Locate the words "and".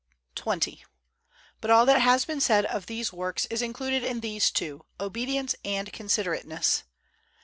5.63-5.93